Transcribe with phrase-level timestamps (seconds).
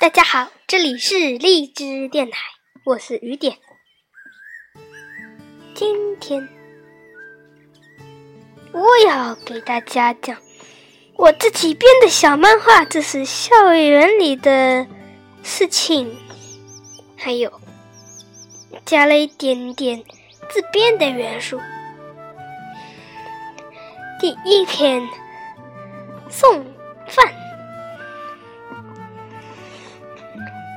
[0.00, 2.38] 大家好，这里是荔枝电台，
[2.86, 3.58] 我是雨点。
[5.74, 6.48] 今天
[8.72, 10.38] 我要给大家讲
[11.16, 14.86] 我自己编的小漫画，这是校园里的
[15.42, 16.16] 事情，
[17.18, 17.52] 还有
[18.86, 20.02] 加了一点点
[20.48, 21.60] 自编的元素。
[24.18, 25.06] 第一篇
[26.30, 26.64] 送
[27.06, 27.39] 饭。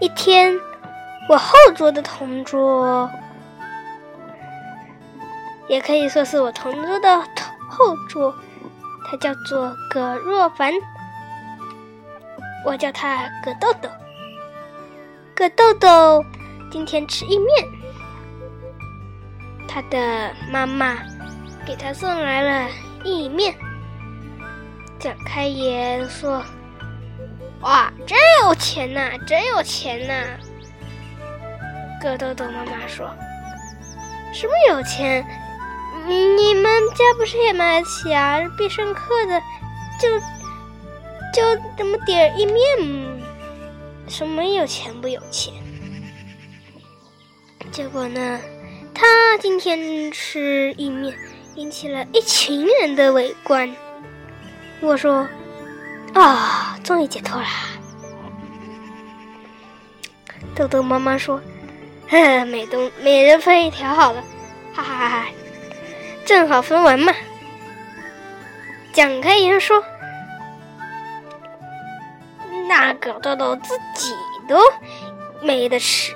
[0.04, 0.54] 一天，
[1.30, 3.10] 我后桌的同桌，
[5.70, 7.22] 也可以说是我同桌的
[7.70, 8.36] 后桌，
[9.10, 10.74] 他叫做葛若凡，
[12.66, 13.88] 我叫他葛豆豆。
[15.34, 16.22] 葛豆豆
[16.70, 17.66] 今天吃意面，
[19.70, 20.98] 他的妈妈
[21.66, 22.70] 给他送来了
[23.06, 23.56] 意面，
[25.00, 26.44] 展开言说。
[27.64, 29.12] 哇，真有钱呐！
[29.26, 30.38] 真有钱呐！
[32.02, 33.10] 葛豆豆妈妈说
[34.36, 35.26] ：“什么有钱？
[36.06, 38.38] 你们家不是也买得起啊？
[38.58, 39.42] 必胜客的，
[40.02, 40.20] 就
[41.34, 42.58] 就这么点意面，
[44.10, 45.54] 什么有钱不有钱？”
[47.72, 48.42] 结果呢，
[48.94, 51.18] 他今天吃意面，
[51.56, 53.74] 引起了一群人的围观。
[54.82, 55.26] 我说。
[56.14, 57.48] 啊，终于解脱了！
[60.56, 61.42] 豆豆妈妈说
[62.48, 64.22] ：“每东每人分一条好了，
[64.74, 65.26] 哈哈哈哈，
[66.26, 67.12] 正好分完嘛。”
[68.94, 69.84] 蒋开言说
[72.70, 74.14] ：“那个豆豆自己
[74.48, 74.60] 都
[75.42, 76.16] 没得吃，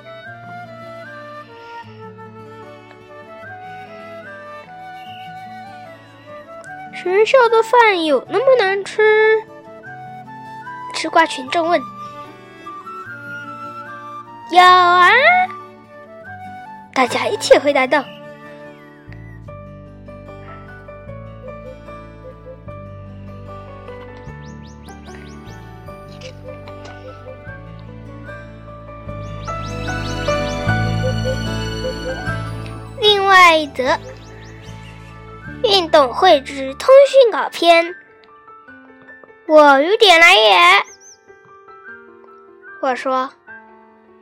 [6.94, 9.02] 学校的饭有那么难吃？”
[10.98, 11.80] 吃瓜群众问
[14.50, 15.08] ：“有啊！”
[16.92, 18.04] 大家一起回答道。
[33.00, 33.96] 另外一则
[35.62, 38.07] 运动会之通讯稿篇。
[39.48, 40.58] 我雨点来也。
[42.82, 43.32] 我说，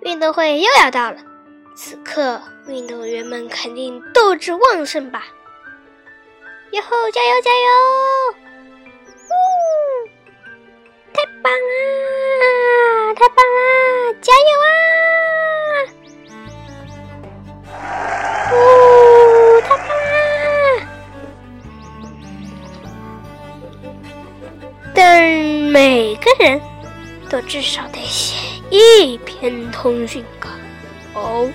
[0.03, 1.17] 运动会又要到了，
[1.75, 5.25] 此刻运动员们肯定斗志旺盛吧？
[6.71, 7.59] 以后加油加油！
[9.17, 9.33] 呜，
[11.13, 13.15] 太棒啦！
[13.15, 14.15] 太棒啦！
[14.23, 14.71] 加油啊！
[26.35, 26.61] 个人
[27.29, 28.37] 都至少得写
[28.71, 30.49] 一篇通讯稿
[31.15, 31.51] 哦。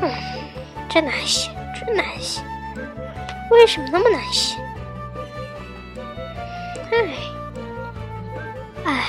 [0.00, 0.10] 嗯，
[0.88, 2.40] 真难写，真难写，
[3.50, 4.56] 为什么那么难写？
[6.90, 7.08] 唉，
[8.84, 9.04] 唉，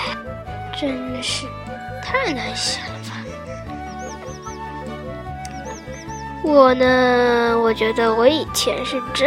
[0.79, 1.45] 真的是
[2.03, 3.15] 太难写了吧！
[6.43, 9.25] 我呢，我觉得我以前是这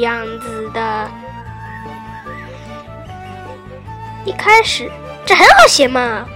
[0.00, 1.10] 样子的。
[4.28, 4.90] 一开始
[5.24, 6.26] 这很好写嘛，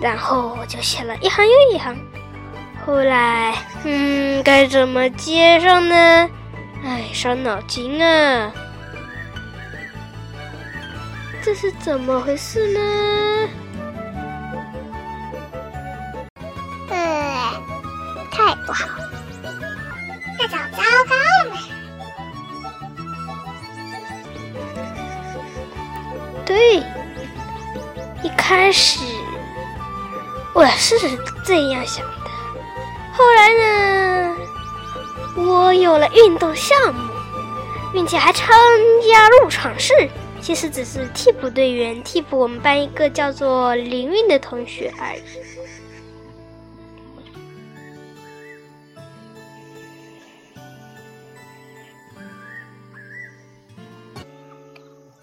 [0.00, 1.94] 然后我就写了一行又一行，
[2.86, 3.54] 后来
[3.84, 5.94] 嗯，该怎么接上呢？
[6.82, 8.50] 哎，伤脑筋啊！
[11.44, 12.80] 这是怎么回事呢？
[16.88, 17.52] 呃，
[18.30, 18.88] 太不好，
[28.48, 29.00] 开始
[30.54, 30.94] 我是
[31.44, 32.30] 这样想的，
[33.12, 34.36] 后来呢，
[35.34, 37.12] 我有了运动项目，
[37.92, 38.56] 并且还参
[39.02, 39.92] 加入场式，
[40.40, 45.22] 其实只是替补队员，替补我们班一个叫做林韵的同学而已。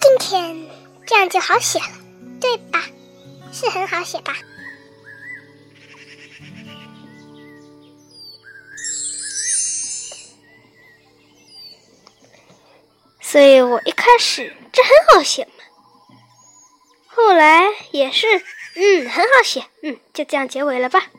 [0.02, 0.62] 今天。
[1.06, 1.86] 这样就好写了，
[2.40, 2.80] 对吧？
[3.54, 4.36] 是很好写吧？
[13.22, 15.64] 所以我一开始这很好写嘛，
[17.08, 18.28] 后来也是，
[18.76, 21.10] 嗯，很好写，嗯，就这样结尾了吧。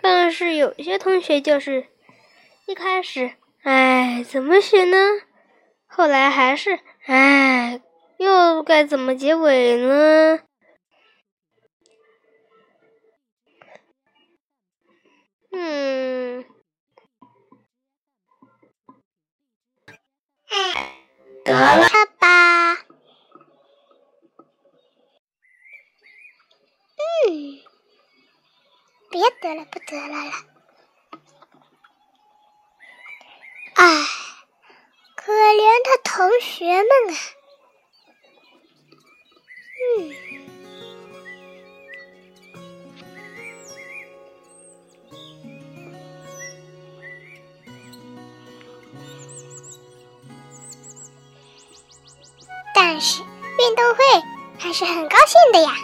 [0.00, 1.86] 但是有些同学就是
[2.66, 4.96] 一开始，哎，怎么写呢？
[5.86, 6.80] 后来还是。
[7.04, 7.82] 哎，
[8.20, 10.40] 又该怎么结尾呢？
[15.52, 16.44] 嗯，
[21.46, 21.88] 得了
[22.18, 22.74] 吧。
[27.24, 27.62] 嗯，
[29.10, 30.32] 别得了，不得了了。
[33.76, 34.04] 唉，
[35.16, 35.56] 可怜
[35.86, 37.39] 的同学们啊！
[39.98, 40.14] 嗯，
[52.74, 54.04] 但是运动会
[54.58, 55.74] 还是很高兴的呀。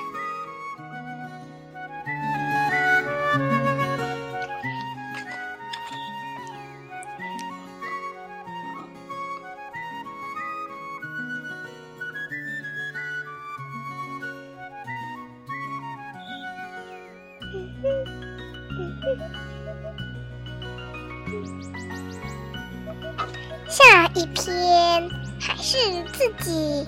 [23.69, 25.77] 下一篇还是
[26.13, 26.87] 自己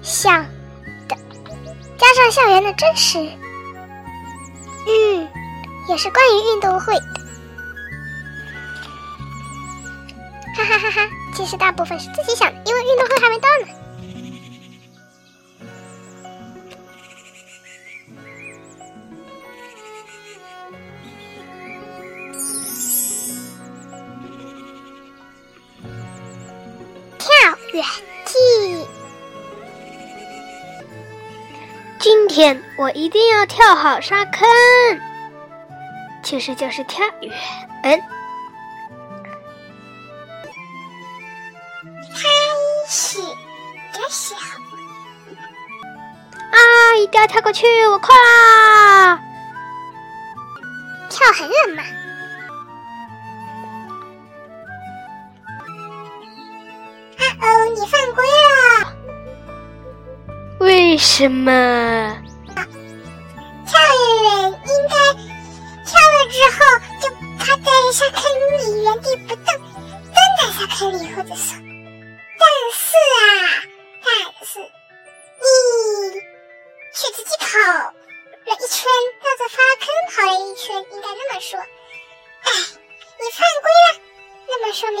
[0.00, 0.44] 想
[1.08, 1.16] 的，
[1.98, 3.18] 加上校园的真实，
[4.86, 5.28] 嗯，
[5.88, 7.02] 也是关于运动会的，
[10.56, 11.08] 哈哈哈哈！
[11.34, 13.81] 其实大部分是自己想的，因为运动会还没到呢。
[27.72, 27.84] 远
[28.26, 28.86] 记。
[31.98, 34.46] 今天我一定要跳好沙坑，
[36.22, 37.32] 其实就是跳远。
[42.14, 42.28] 开
[42.88, 44.36] 始的小
[46.50, 46.96] 啊！
[46.98, 49.18] 一定要跳过去，我快啦！
[51.08, 51.82] 跳很远嘛。
[61.02, 61.50] 什么？
[63.66, 63.74] 跳
[64.22, 64.94] 远应该
[65.84, 66.56] 跳了之后
[67.00, 67.04] 就
[67.38, 68.22] 趴在沙坑
[68.56, 71.58] 里原地不动，蹲在沙坑里或者说……
[72.38, 73.20] 但是啊，
[74.04, 74.08] 但
[74.46, 75.44] 是你
[76.94, 77.92] 却自己跑了
[78.46, 78.80] 一圈，
[79.20, 81.58] 绕着沙坑跑了一圈，应该那么说。
[81.58, 82.46] 哎，
[83.18, 83.98] 你犯规了，
[84.48, 85.00] 那么说明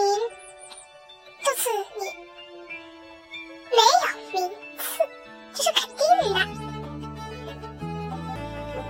[1.44, 2.02] 这次你。
[3.70, 4.84] 没有名次，
[5.54, 6.04] 这是肯定
[6.34, 6.40] 的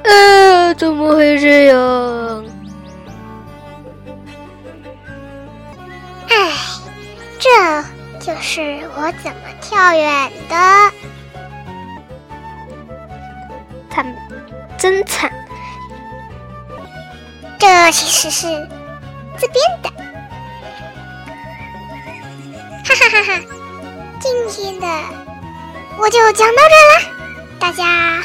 [0.04, 2.44] 呃，怎么会这样？
[6.28, 6.34] 唉，
[7.38, 7.48] 这
[8.20, 10.54] 就是我怎么跳远的。
[13.90, 14.06] 惨，
[14.78, 15.30] 真惨。
[17.58, 18.46] 这其实是
[19.38, 19.90] 自编的。
[22.84, 23.30] 哈哈哈哈。
[24.20, 24.86] 今天的
[25.98, 27.14] 我就讲到这了，
[27.60, 28.22] 大家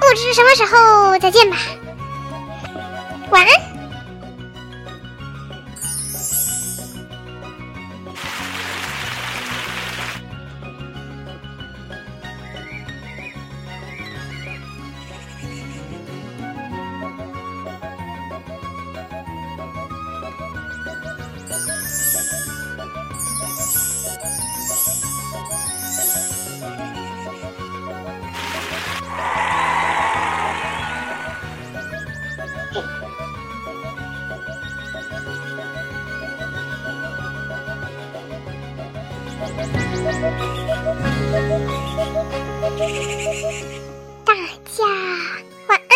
[0.00, 1.56] 不知什么时候再见吧，
[3.30, 3.71] 晚安。
[44.24, 44.34] 大
[44.64, 44.84] 家
[45.68, 45.92] 晚安。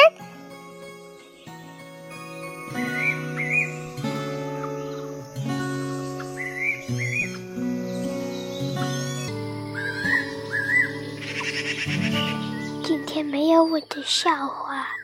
[12.84, 14.95] 今天没有我的笑话。